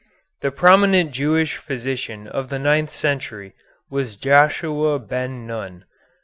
[0.41, 3.53] The prominent Jewish physician of the ninth century
[3.91, 5.85] was Joshua Ben Nun.